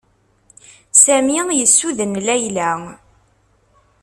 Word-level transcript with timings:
Sami 1.03 1.43
yessuden 1.59 2.13
Layla. 2.27 2.69